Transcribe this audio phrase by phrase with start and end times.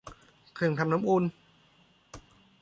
[0.55, 1.23] เครื่องทำน้ำอุ่น